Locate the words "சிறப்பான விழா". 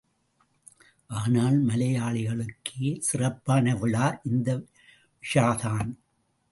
2.99-4.07